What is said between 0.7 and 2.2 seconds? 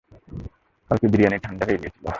কালকে বিরিয়ানি ঠান্ডা হয়ে গেছিল।